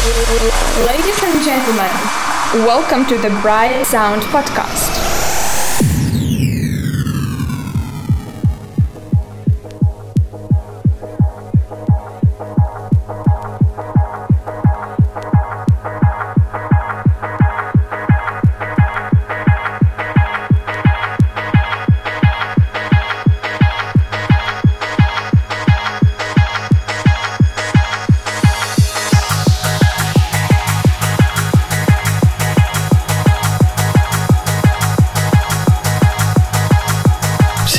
Ladies 0.00 1.22
and 1.22 1.44
gentlemen, 1.44 1.90
welcome 2.66 3.04
to 3.04 3.18
the 3.18 3.28
Bright 3.42 3.84
Sound 3.84 4.22
Podcast. 4.22 5.19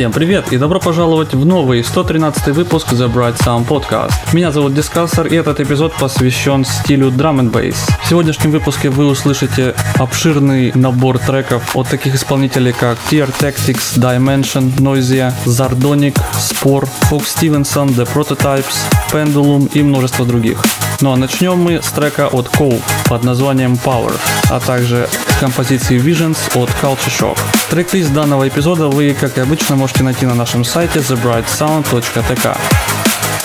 Всем 0.02 0.12
привет 0.12 0.52
и 0.52 0.58
добро 0.58 0.80
пожаловать 0.80 1.36
в 1.36 1.46
новый 1.46 1.84
113 1.84 2.48
выпуск 2.56 2.92
The 2.94 3.08
Bright 3.08 3.38
Sound 3.38 3.68
Podcast. 3.68 4.34
Меня 4.34 4.52
зовут 4.52 4.74
Дискассер 4.74 5.28
и 5.28 5.36
этот 5.36 5.60
эпизод 5.60 5.94
посвящен 5.94 6.66
стилю 6.66 7.10
Drum 7.10 7.40
and 7.40 7.52
Bass. 7.52 7.76
В 8.04 8.10
сегодняшнем 8.10 8.50
выпуске 8.50 8.90
вы 8.90 9.06
услышите 9.06 9.76
обширный 10.00 10.72
набор 10.74 11.20
треков 11.20 11.76
от 11.76 11.88
таких 11.88 12.16
исполнителей 12.16 12.74
как 12.74 12.98
Tier 13.12 13.32
Tactics, 13.32 14.00
Dimension, 14.00 14.76
Noisia, 14.78 15.36
Zardonic, 15.46 16.20
Spore, 16.34 16.90
Fox 17.12 17.26
Stevenson, 17.38 17.90
The 17.90 18.12
Prototypes, 18.12 18.78
Pendulum 19.12 19.70
и 19.72 19.84
множество 19.84 20.26
других. 20.26 20.64
Ну 21.02 21.12
а 21.12 21.18
начнем 21.18 21.58
мы 21.58 21.82
с 21.82 21.92
трека 21.92 22.28
от 22.28 22.48
Cove 22.48 22.80
под 23.06 23.24
названием 23.24 23.74
Power, 23.74 24.16
а 24.50 24.60
также 24.60 25.10
композиции 25.40 26.00
Visions 26.00 26.38
от 26.54 26.70
Culture 26.82 27.10
Shock. 27.10 27.40
Трек-лист 27.72 28.14
данного 28.14 28.48
эпизода 28.48 28.88
вы, 28.88 29.16
как 29.20 29.38
и 29.40 29.42
обычно, 29.42 29.76
можете 29.76 30.04
найти 30.04 30.28
на 30.28 30.36
нашем 30.36 30.64
сайте 30.64 31.00
thebrightsound.tk. 31.00 32.58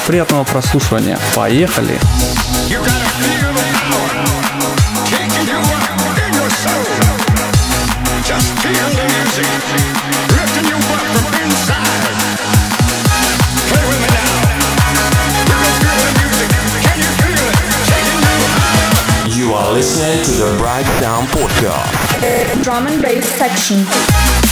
Приятного 0.07 0.45
прослушивания. 0.45 1.19
Поехали! 1.35 1.99
You 2.69 2.79
gotta 2.85 3.06
Drum 22.67 22.89
and 22.89 23.01
Bass 23.01 23.25
section. 23.25 24.46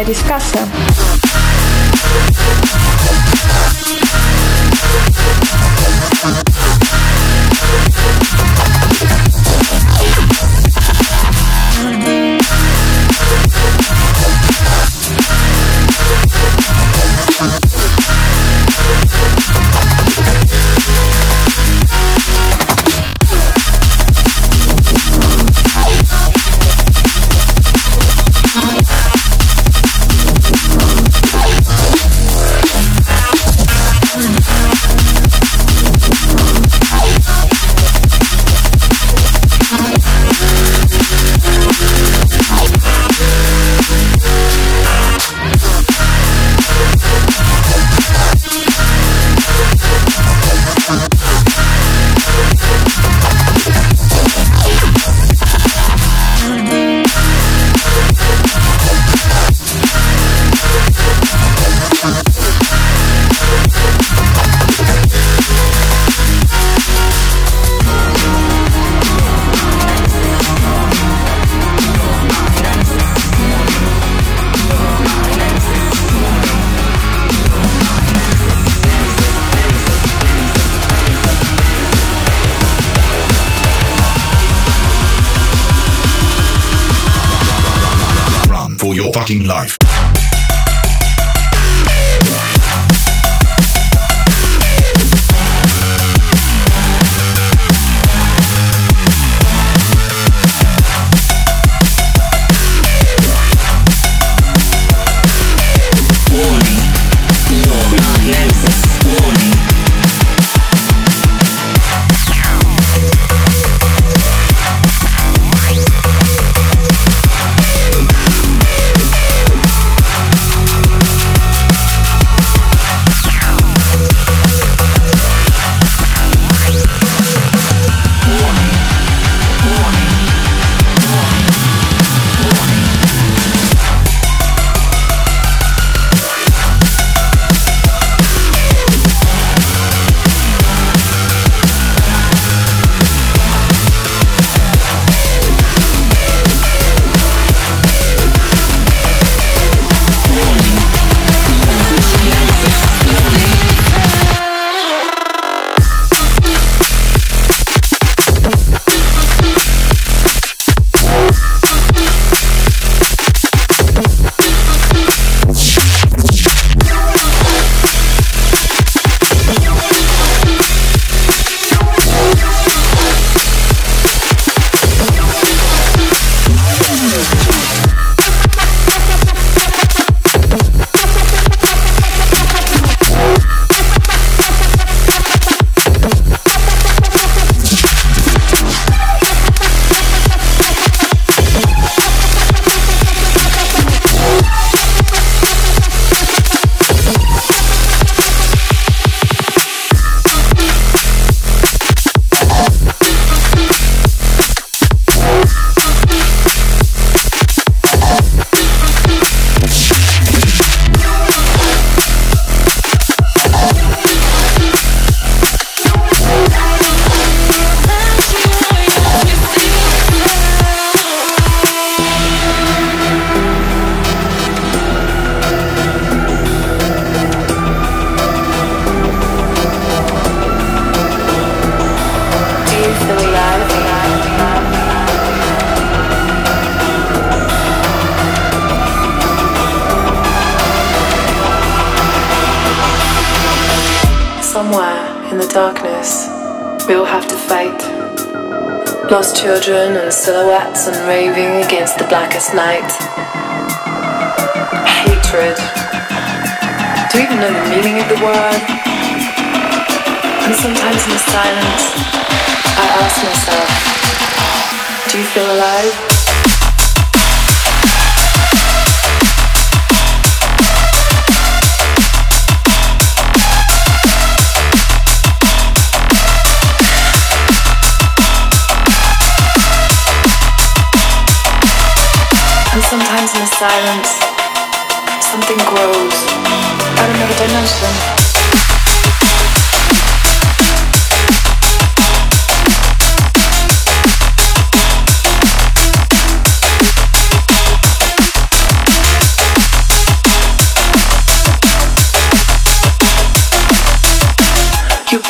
clarificação. 0.00 0.79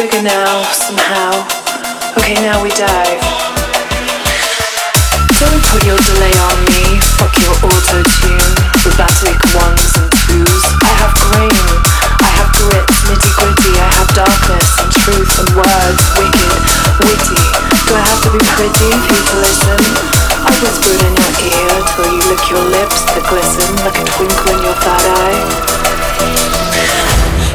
You 0.09 0.23
now, 0.25 0.65
somehow. 0.73 1.45
Okay, 2.17 2.33
now 2.41 2.57
we 2.65 2.73
dive. 2.73 3.21
Don't 5.37 5.61
put 5.69 5.85
your 5.85 6.01
delay 6.01 6.33
on 6.41 6.57
me. 6.73 6.97
Fuck 7.21 7.37
your 7.45 7.53
auto 7.61 8.01
tune. 8.01 8.49
Robotic 8.81 9.37
ones 9.53 9.93
and 10.01 10.09
twos. 10.25 10.65
I 10.81 10.93
have 11.05 11.13
grain. 11.29 11.53
I 12.17 12.33
have 12.33 12.49
grit, 12.57 12.89
nitty 13.13 13.29
gritty. 13.45 13.77
I 13.77 13.93
have 14.01 14.09
darkness 14.17 14.73
and 14.81 14.89
truth 15.05 15.37
and 15.37 15.53
words. 15.53 16.01
Wicked, 16.17 16.61
witty. 17.05 17.45
Do 17.85 17.93
I 17.93 18.01
have 18.01 18.21
to 18.25 18.31
be 18.33 18.41
pretty 18.57 18.89
for 19.05 19.13
you 19.13 19.21
to 19.21 19.37
listen? 19.45 19.81
I 20.49 20.51
whispered 20.65 20.97
in 20.97 21.13
your 21.13 21.35
ear 21.45 21.73
till 21.93 22.09
you 22.09 22.23
lick 22.25 22.45
your 22.49 22.65
lips 22.73 23.05
that 23.13 23.25
glisten 23.29 23.69
like 23.85 24.01
a 24.01 24.05
twinkle 24.17 24.49
in 24.49 24.65
your 24.65 24.77
third 24.81 25.05
eye. 25.13 25.45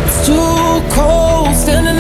It's 0.06 0.30
too 0.30 0.86
cold 0.94 1.56
standing 1.56 1.95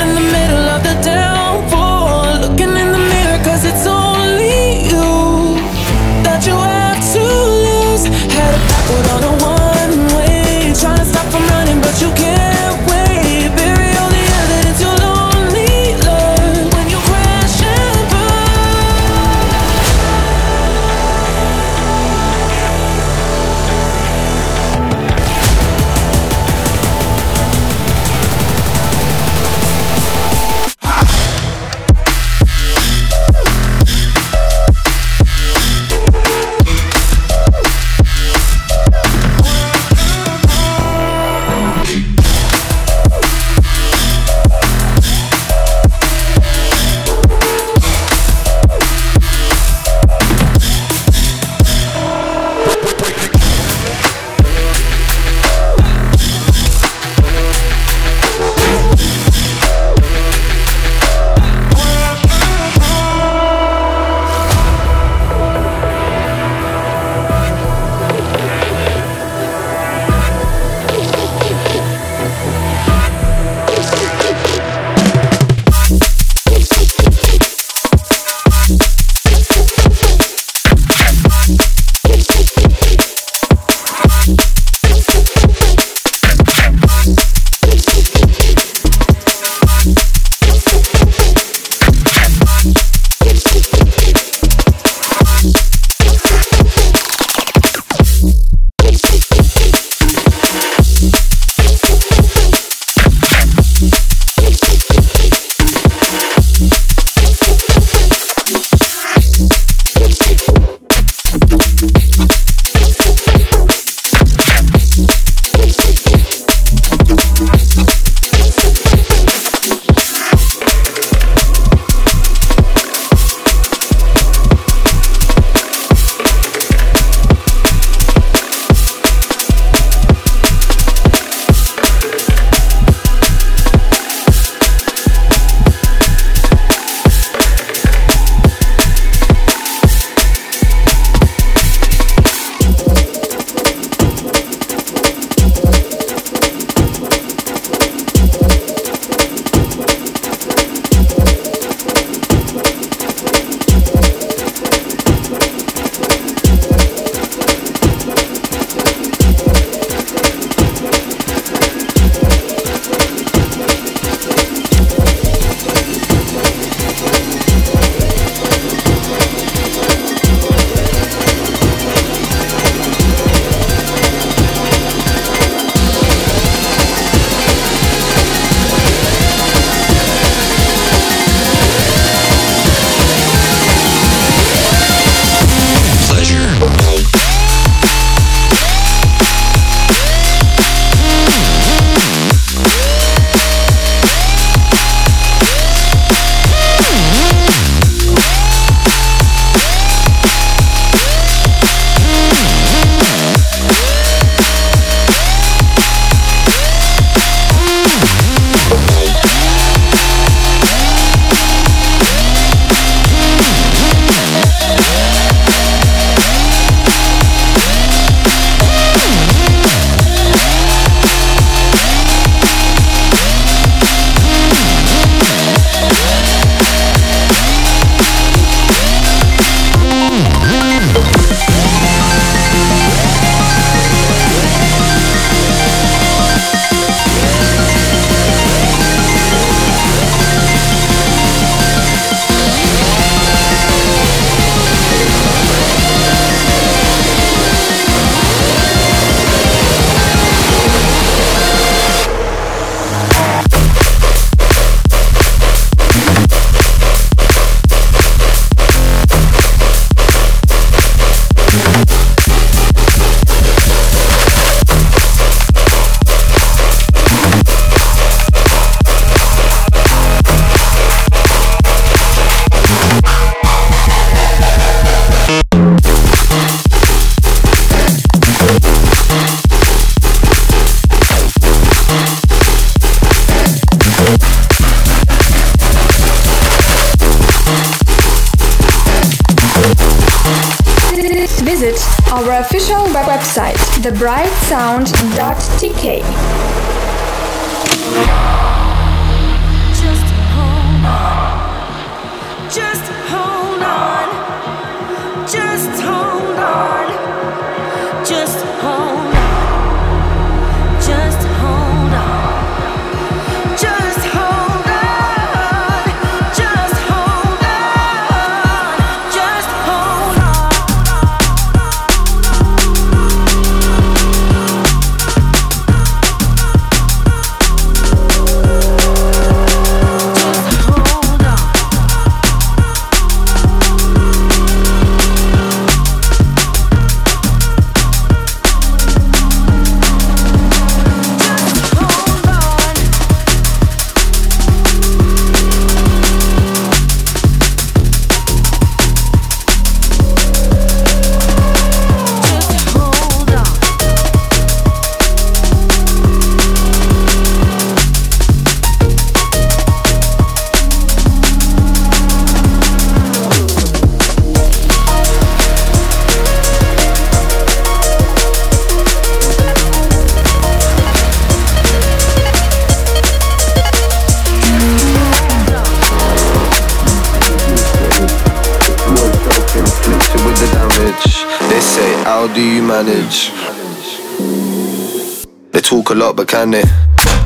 talk 385.65 385.89
a 385.89 385.95
lot, 385.95 386.15
but 386.15 386.27
can 386.27 386.51
they 386.51 386.61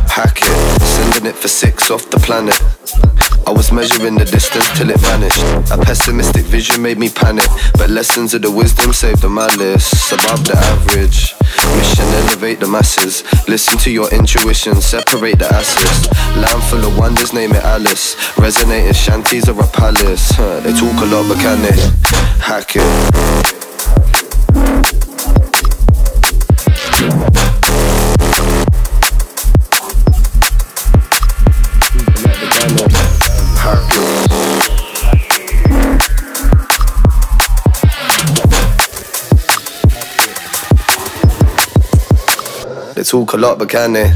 hack 0.07 0.39
it? 0.41 0.81
Sending 0.81 1.29
it 1.29 1.35
for 1.35 1.49
six 1.49 1.91
off 1.91 2.09
the 2.09 2.17
planet. 2.19 2.55
I 3.45 3.51
was 3.51 3.73
measuring 3.73 4.15
the 4.15 4.23
distance 4.23 4.65
till 4.77 4.89
it 4.89 4.99
vanished. 4.99 5.43
A 5.71 5.77
pessimistic 5.77 6.45
vision 6.45 6.81
made 6.81 6.97
me 6.97 7.09
panic, 7.09 7.45
but 7.77 7.89
lessons 7.89 8.33
of 8.33 8.41
the 8.41 8.49
wisdom 8.51 8.93
saved 8.93 9.21
the 9.23 9.29
malice 9.29 9.91
above 10.13 10.47
the 10.47 10.55
average. 10.55 11.35
Mission 11.75 12.07
elevate 12.23 12.61
the 12.61 12.67
masses. 12.67 13.23
Listen 13.49 13.77
to 13.79 13.91
your 13.91 14.09
intuition, 14.13 14.79
separate 14.79 15.39
the 15.39 15.47
asses. 15.53 16.07
Land 16.37 16.63
full 16.63 16.85
of 16.85 16.97
wonders, 16.97 17.33
name 17.33 17.51
it 17.51 17.63
Alice. 17.63 18.15
Resonating 18.37 18.93
shanties 18.93 19.49
or 19.49 19.59
a 19.59 19.67
palace. 19.67 20.31
Huh, 20.31 20.61
they 20.61 20.71
talk 20.71 20.95
a 21.03 21.07
lot, 21.11 21.27
but 21.27 21.39
can 21.43 21.59
they 21.61 21.75
hack 22.39 22.71
it? 22.75 23.59
Talk 43.09 43.33
a 43.33 43.37
lot, 43.37 43.57
but 43.57 43.67
can 43.67 43.93
they 43.93 44.07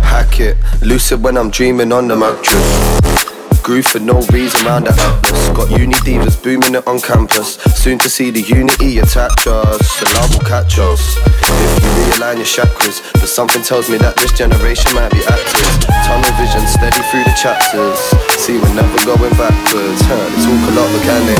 hack 0.00 0.40
it? 0.40 0.56
Lucid 0.80 1.22
when 1.22 1.36
I'm 1.36 1.50
dreaming 1.50 1.92
on 1.92 2.08
the 2.08 2.16
mattress. 2.16 3.60
Groove 3.60 3.84
for 3.84 4.00
no 4.00 4.22
reason 4.32 4.64
round 4.64 4.86
the 4.86 4.96
atlas. 4.96 5.48
Got 5.52 5.78
uni 5.78 5.92
divas 6.08 6.42
booming 6.42 6.74
it 6.74 6.86
on 6.86 7.00
campus. 7.00 7.60
Soon 7.76 7.98
to 7.98 8.08
see 8.08 8.30
the 8.30 8.40
unity 8.40 8.98
attach 8.98 9.46
us. 9.46 10.00
The 10.00 10.08
love 10.16 10.32
will 10.32 10.48
catch 10.48 10.78
us. 10.78 11.18
If 11.20 11.84
you 11.84 11.90
realign 12.00 12.40
your 12.40 12.48
chakras, 12.48 13.04
but 13.12 13.28
something 13.28 13.60
tells 13.60 13.90
me 13.90 13.98
that 13.98 14.16
this 14.16 14.32
generation 14.32 14.94
might 14.94 15.12
be 15.12 15.20
active. 15.20 15.68
Tunnel 16.08 16.32
vision 16.40 16.64
steady 16.64 17.04
through 17.12 17.28
the 17.28 17.36
chapters. 17.36 18.00
See, 18.40 18.56
we're 18.56 18.72
never 18.72 18.96
going 19.04 19.36
backwards. 19.36 20.00
Huh, 20.08 20.16
they 20.16 20.40
talk 20.48 20.64
a 20.64 20.72
lot, 20.80 20.88
but 20.88 21.02
can 21.04 21.22
they 21.28 21.38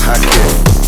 hack 0.00 0.24
it? 0.24 0.81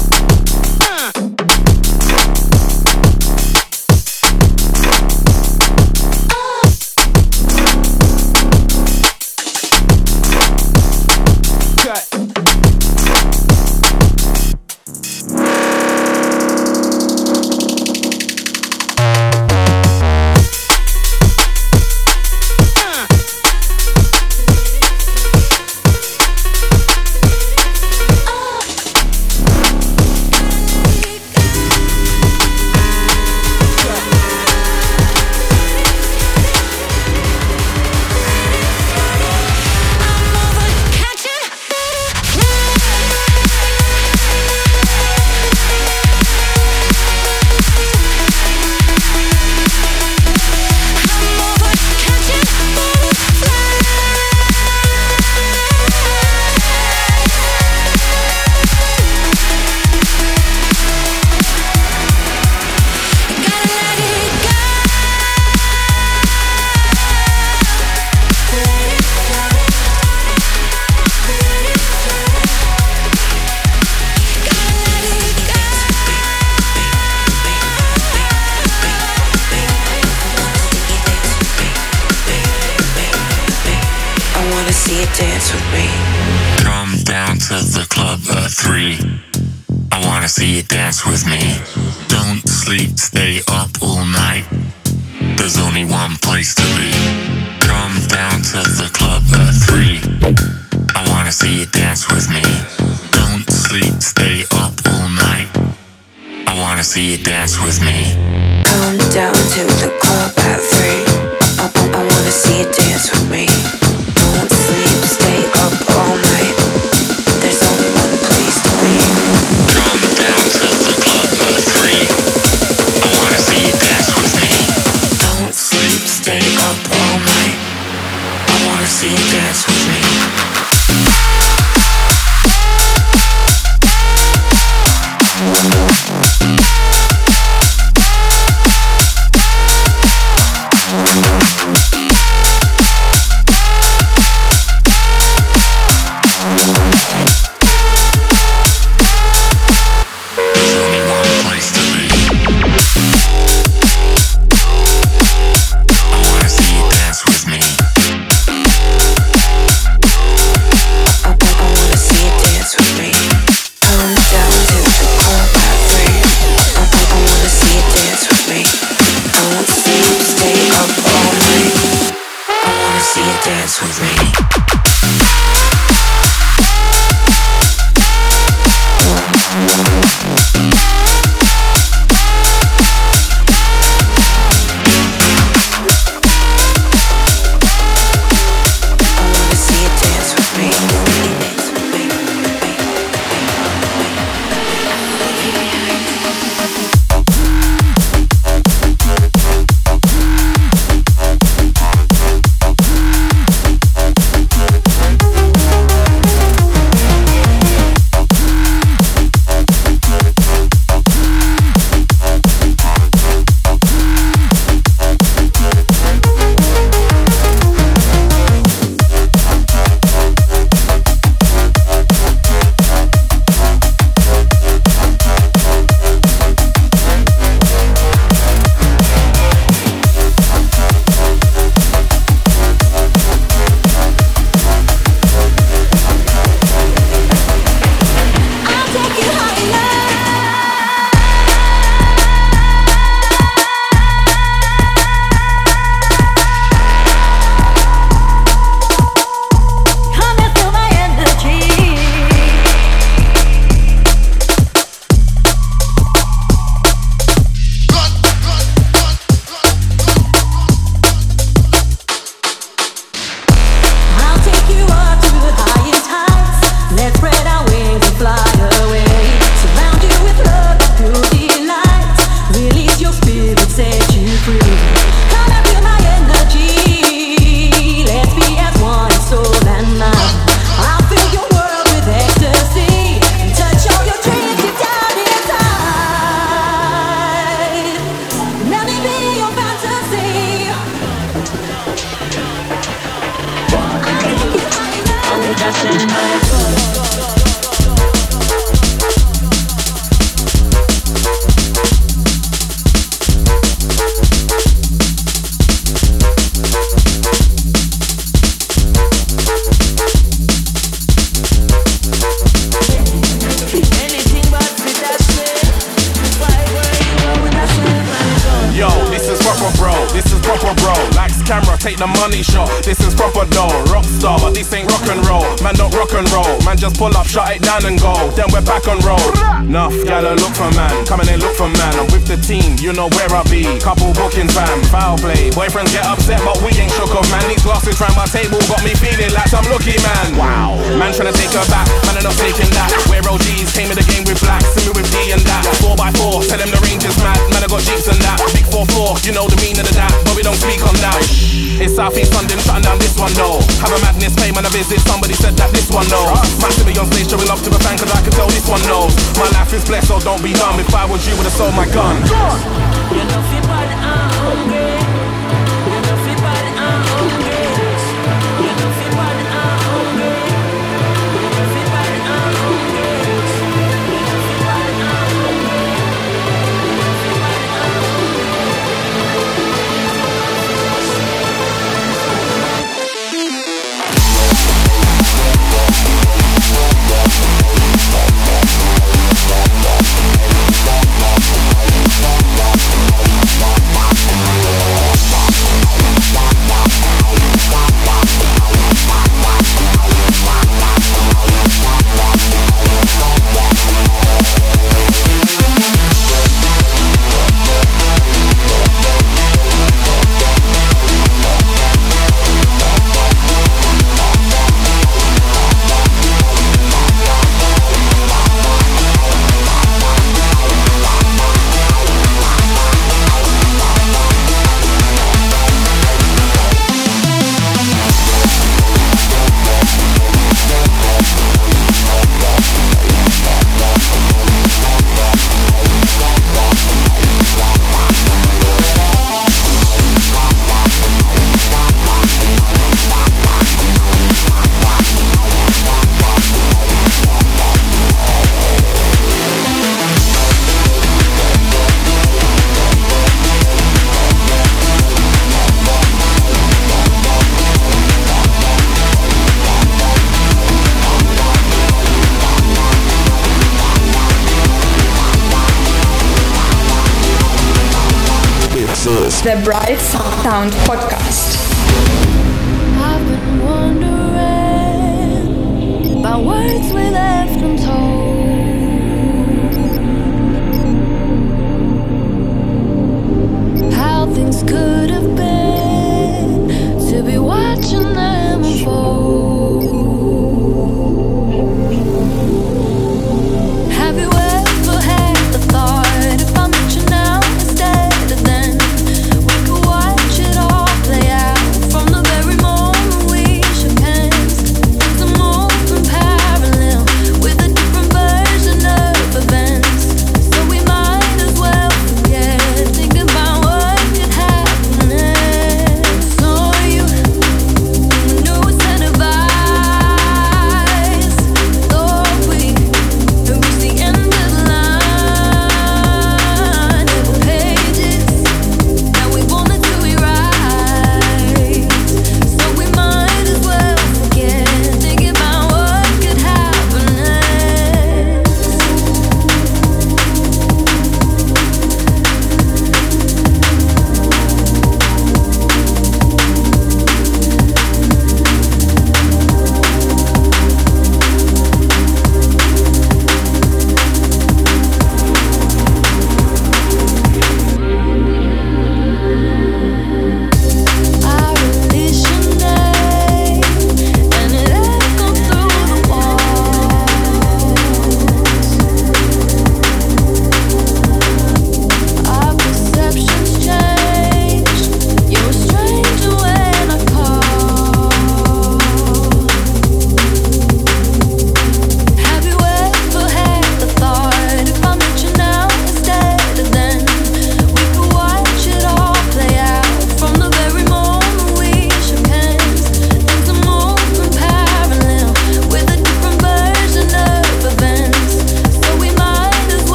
Sound 470.55 470.84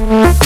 As 0.00 0.37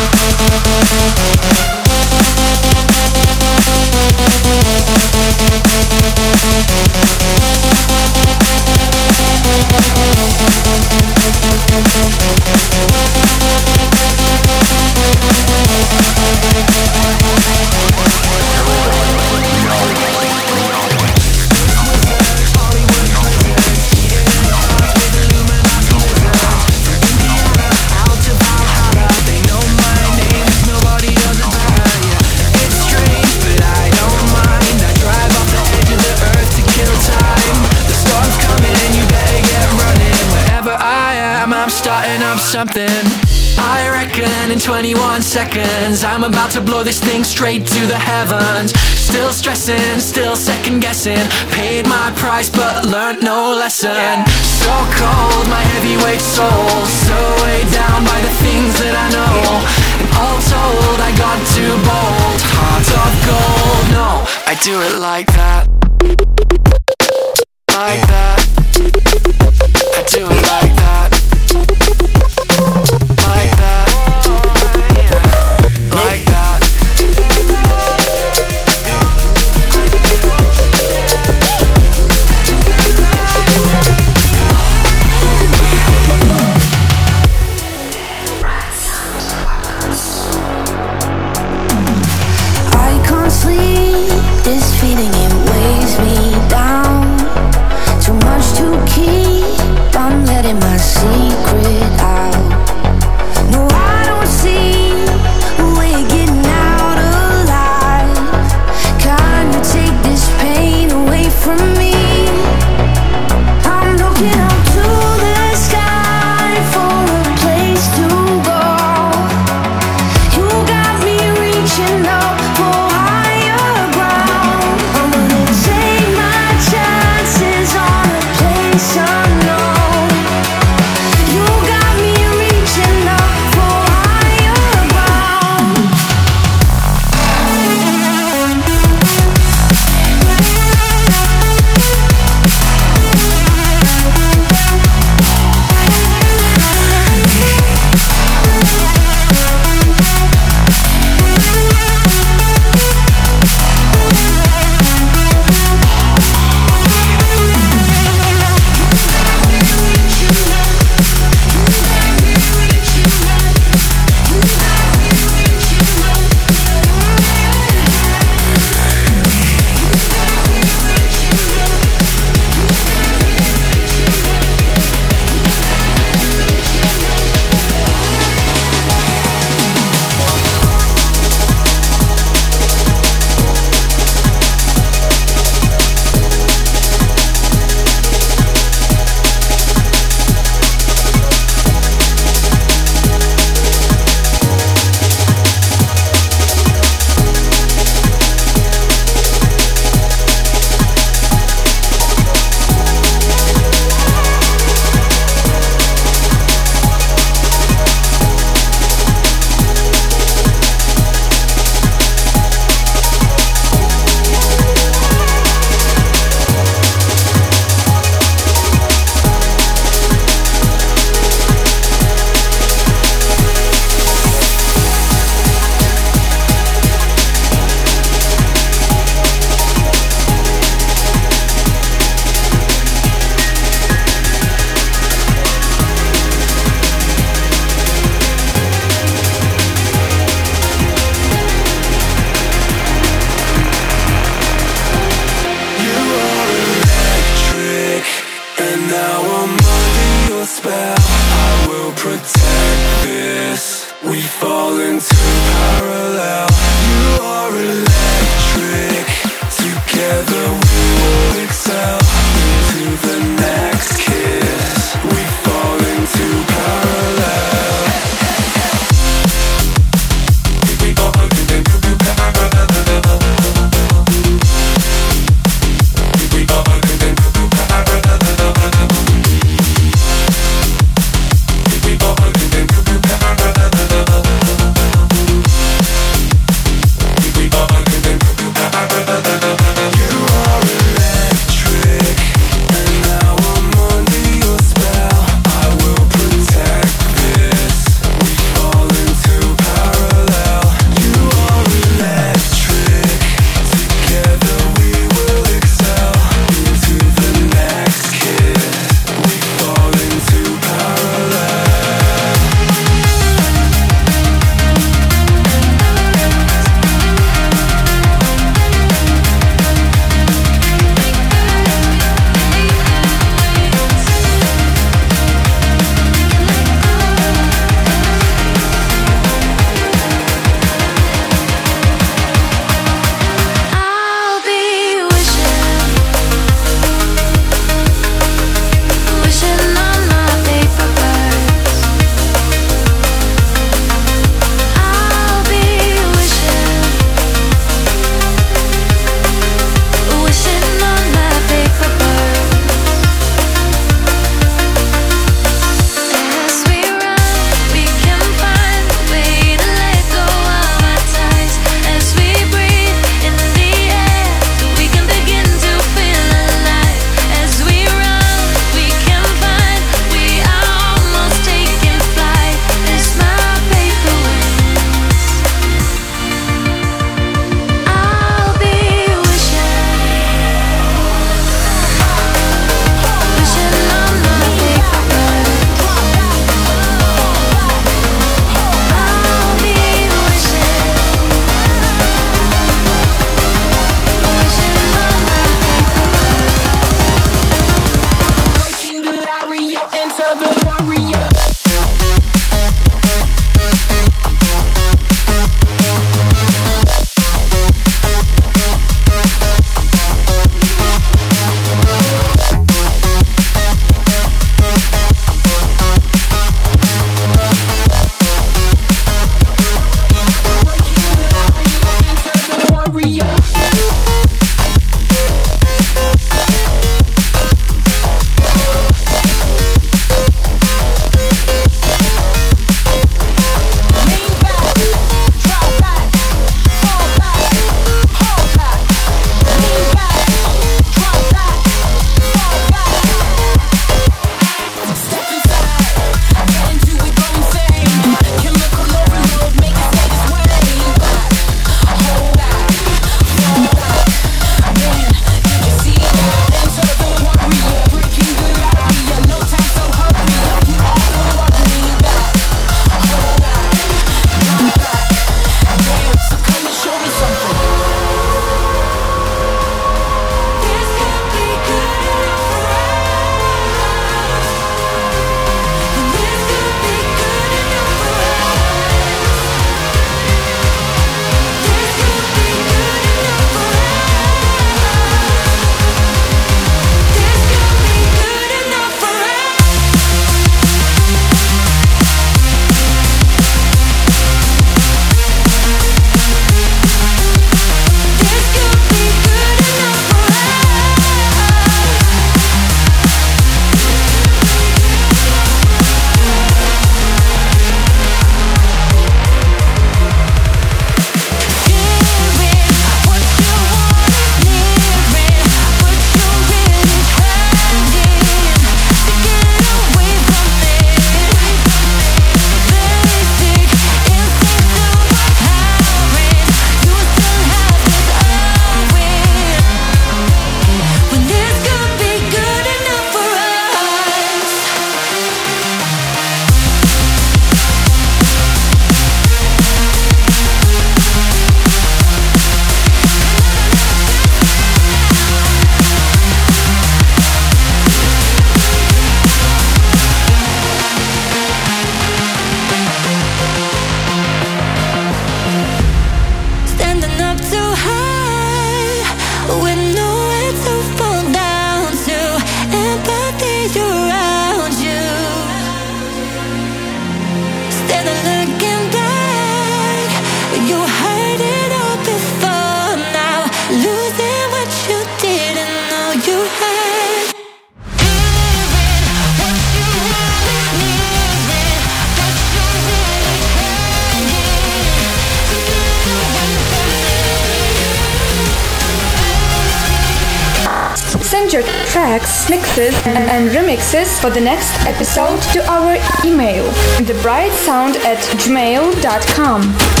for 593.91 594.29
the 594.29 594.39
next 594.39 594.71
episode 594.85 595.41
to 595.51 595.59
our 595.69 595.95
email, 596.25 596.63
thebrightsound 597.03 597.97
at 598.05 598.19
gmail.com. 598.39 600.00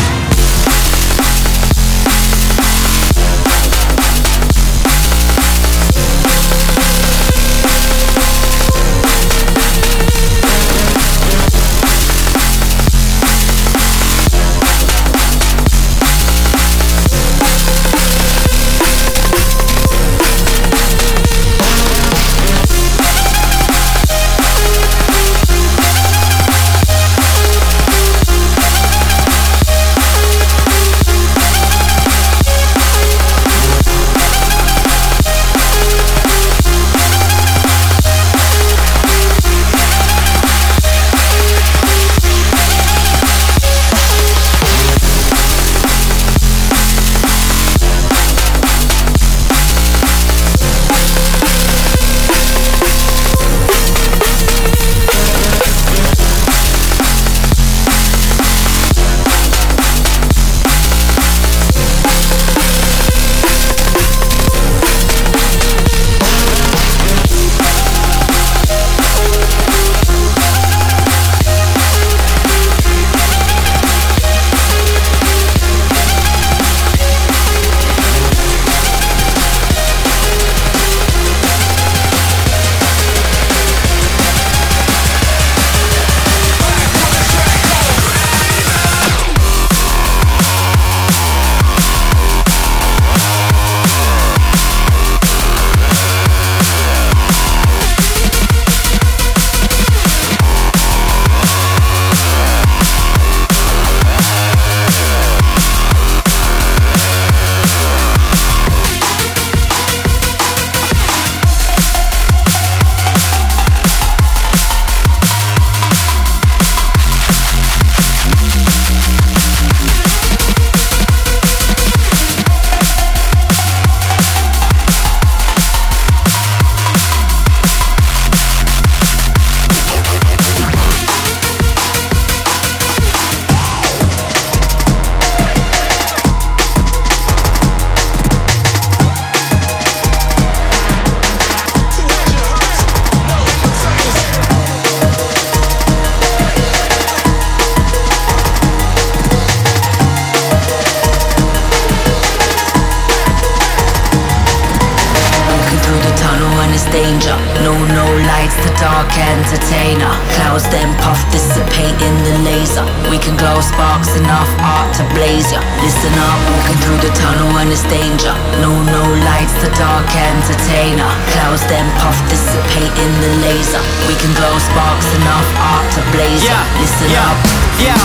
dark 159.11 159.27
entertainer. 159.27 160.11
Clouds 160.35 160.67
then 160.69 160.87
puff, 161.03 161.19
dissipate 161.31 161.95
in 162.01 162.15
the 162.23 162.35
laser. 162.47 162.83
We 163.09 163.19
can 163.19 163.35
glow 163.35 163.59
sparks 163.61 164.15
enough 164.15 164.47
art 164.63 164.93
to 164.95 165.03
blaze 165.15 165.51
ya. 165.51 165.59
Listen 165.83 166.13
up, 166.15 166.39
walking 166.47 166.79
through 166.83 166.99
the 167.03 167.11
tunnel 167.15 167.51
and 167.59 167.71
it's 167.71 167.83
danger. 167.91 168.31
No, 168.63 168.71
no 168.71 169.03
lights, 169.27 169.55
the 169.59 169.71
dark 169.75 170.07
entertainer. 170.15 171.07
Clouds 171.35 171.63
then 171.67 171.87
puff, 171.99 172.15
dissipate 172.29 172.93
in 172.95 173.11
the 173.19 173.31
laser. 173.43 173.83
We 174.07 174.15
can 174.15 174.31
glow 174.35 174.55
sparks 174.59 175.09
enough 175.19 175.47
art 175.59 175.87
to 175.97 176.01
blaze 176.15 176.43
ya. 176.43 176.59
Listen 176.79 177.11
yeah, 177.11 177.27
up. 177.27 177.37
Yeah, 177.83 178.03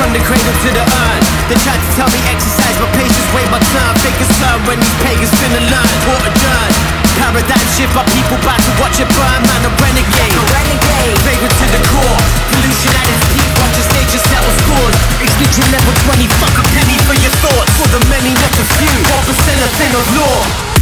from 0.00 0.12
the 0.16 0.22
cradle 0.24 0.56
to 0.64 0.70
the 0.72 0.84
urn. 0.84 1.22
They 1.52 1.58
tried 1.60 1.80
to 1.80 1.90
tell 1.96 2.08
me 2.08 2.20
exercise, 2.28 2.76
but 2.80 2.90
patience 2.96 3.28
wait 3.36 3.48
my 3.52 3.60
turn. 3.60 3.92
Fingers 4.00 4.32
turn 4.40 4.58
when 4.64 4.78
these 4.80 4.96
pagans 5.04 5.32
finna 5.36 5.60
learn. 5.60 5.92
What 6.08 6.24
a 6.24 6.32
done. 6.32 6.97
Paradigm 7.18 7.66
shift, 7.74 7.90
my 7.98 8.06
people 8.14 8.38
back 8.46 8.62
to 8.62 8.72
watch 8.78 9.02
it 9.02 9.10
burn. 9.10 9.40
Man, 9.42 9.66
a 9.66 9.70
renegade. 9.82 10.38
A 10.38 10.44
renegade. 10.54 11.18
Vagrant 11.26 11.54
to 11.58 11.66
the 11.74 11.82
core. 11.90 12.20
Pollution 12.54 12.94
at 12.94 13.10
its 13.10 13.26
peak. 13.34 13.50
Watch 13.58 13.74
the 13.74 13.84
stage 13.90 14.12
and 14.14 14.24
settle 14.30 14.54
scores. 14.62 14.96
Extinction 15.18 15.66
level 15.74 15.94
20. 16.06 16.30
Fuck 16.38 16.54
a 16.54 16.64
penny 16.78 16.96
for 17.10 17.18
your 17.18 17.34
thoughts. 17.42 17.74
For 17.74 17.90
the 17.90 18.00
many, 18.06 18.30
not 18.38 18.52
the 18.54 18.66
few. 18.78 18.94
1% 19.18 19.66
a 19.66 19.68
thing 19.82 19.92
of 19.98 20.06
law. 20.14 20.77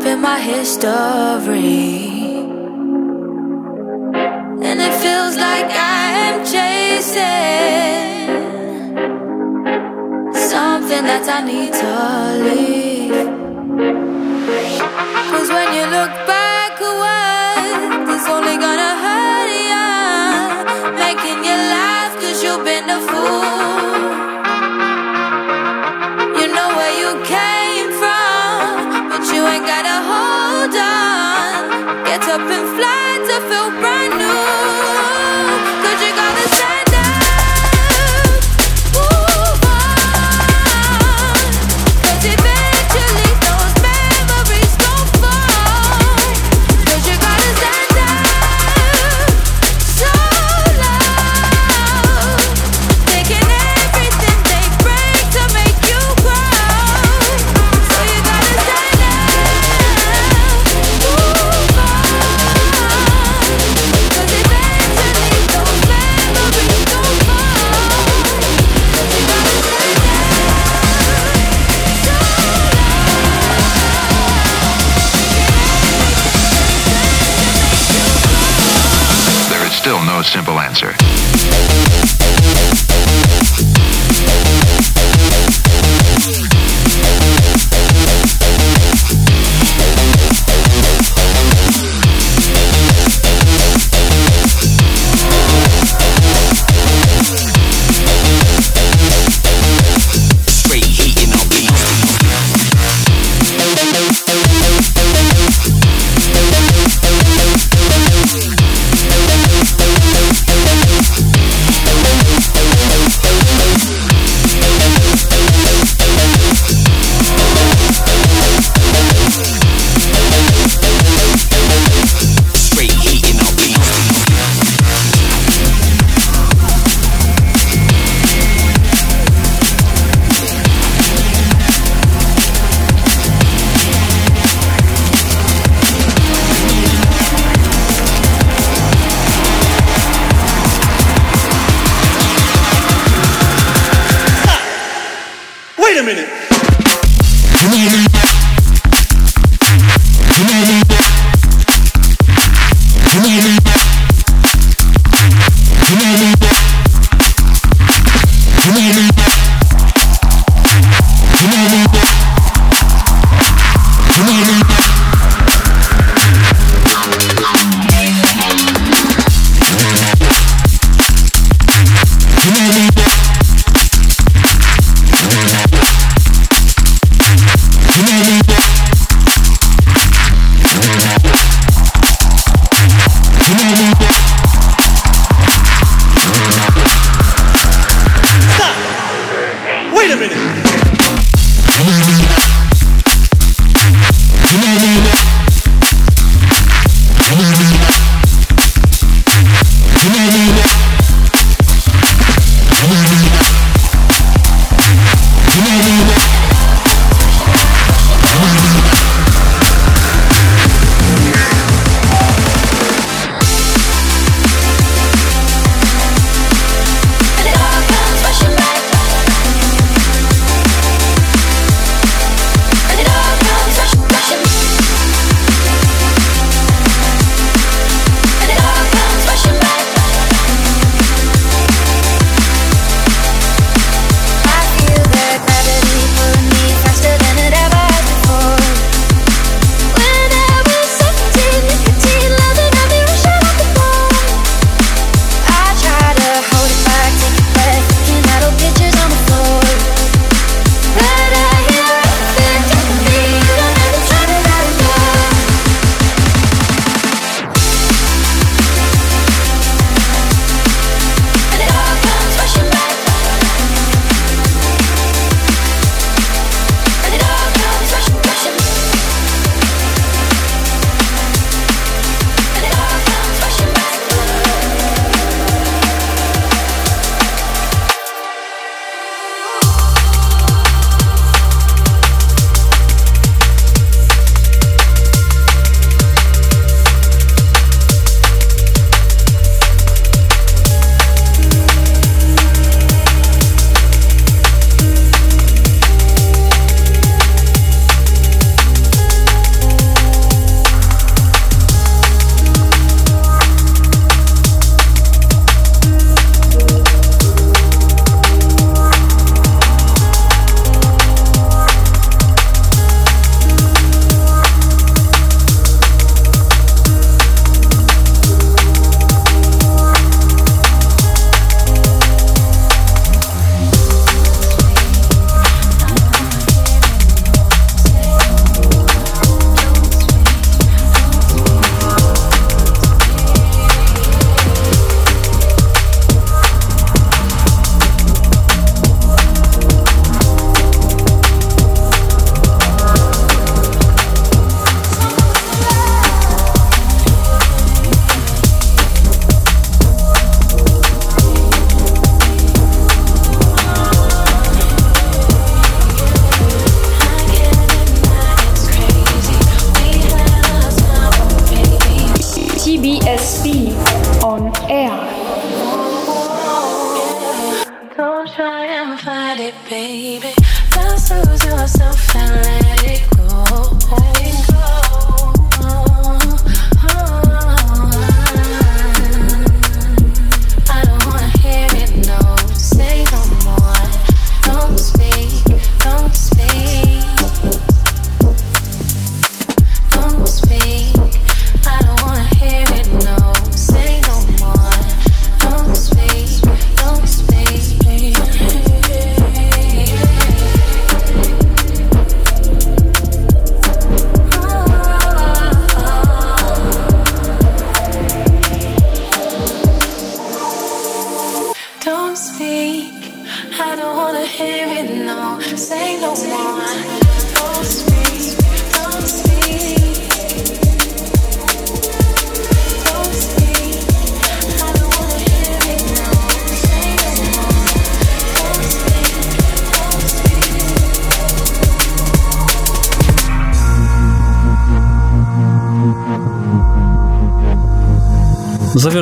up 0.00 0.06
in 0.06 0.20
my 0.20 0.38
history. 0.38 2.08
And 4.68 4.80
it 4.80 4.94
feels 5.02 5.36
like 5.36 5.70
I 5.70 6.10
am 6.26 6.44
chasing 6.44 7.20
something 10.32 11.04
that 11.10 11.28
I 11.28 11.40
need 11.52 11.72
to 11.82 11.92
leave. 12.48 13.26
Cause 15.32 15.48
when 15.48 15.68
you 15.74 15.84
look 15.96 16.12
back, 16.26 16.39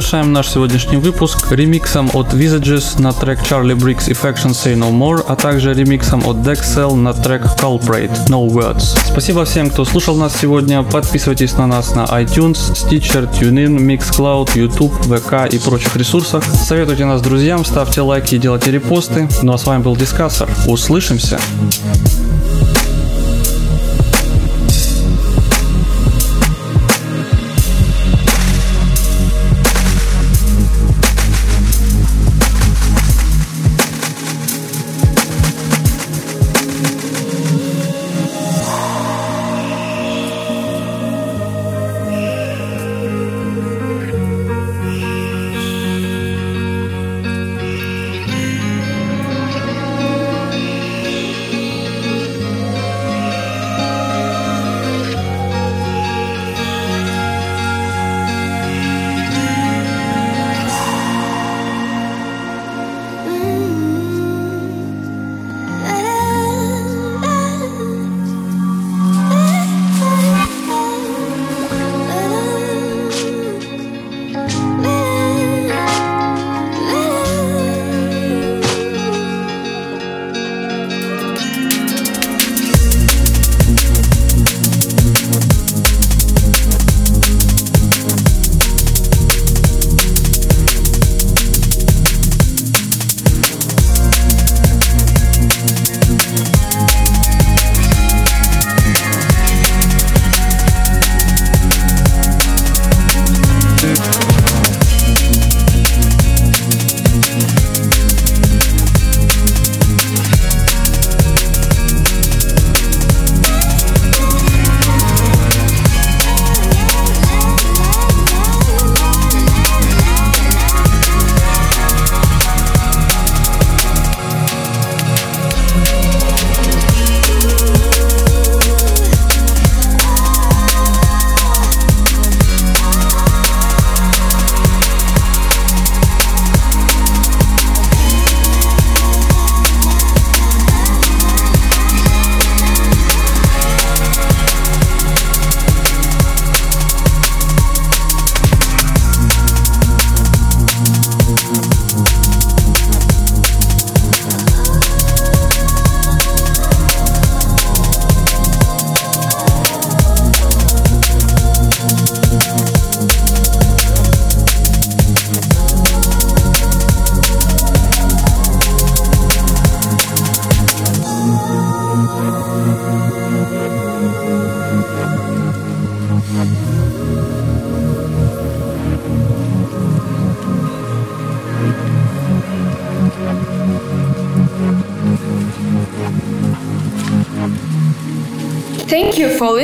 Завершаем 0.09 0.33
наш 0.33 0.49
сегодняшний 0.49 0.97
выпуск 0.97 1.53
ремиксом 1.53 2.11
от 2.15 2.33
Visages 2.33 2.99
на 2.99 3.13
трек 3.13 3.41
Charlie 3.41 3.77
Briggs 3.77 4.09
и 4.09 4.15
Faction 4.15 4.53
Say 4.53 4.75
No 4.75 4.91
More, 4.91 5.23
а 5.29 5.37
также 5.37 5.75
ремиксом 5.75 6.27
от 6.27 6.37
Dexel 6.37 6.95
на 6.95 7.13
трек 7.13 7.43
Culprate 7.61 8.27
No 8.29 8.49
Words. 8.49 8.97
Спасибо 9.07 9.45
всем, 9.45 9.69
кто 9.69 9.85
слушал 9.85 10.17
нас 10.17 10.35
сегодня. 10.41 10.83
Подписывайтесь 10.83 11.53
на 11.59 11.67
нас 11.67 11.95
на 11.95 12.05
iTunes, 12.05 12.73
Stitcher, 12.73 13.31
TuneIn, 13.31 13.77
Mixcloud, 13.77 14.57
YouTube, 14.57 14.95
VK 15.05 15.51
и 15.51 15.59
прочих 15.59 15.95
ресурсах. 15.95 16.43
Советуйте 16.43 17.05
нас 17.05 17.21
друзьям, 17.21 17.67
ставьте 17.67 18.01
лайки 18.01 18.37
и 18.37 18.39
делайте 18.39 18.71
репосты. 18.71 19.29
Ну 19.43 19.53
а 19.53 19.59
с 19.59 19.67
вами 19.67 19.83
был 19.83 19.95
Дискассор. 19.95 20.49
Услышимся! 20.67 21.39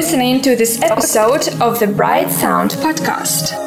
Listening 0.05 0.43
to 0.43 0.55
this 0.55 0.83
episode 0.83 1.49
of 1.63 1.81
the 1.81 1.87
Bright 1.87 2.31
Sound 2.31 2.73
Podcast. 2.73 3.64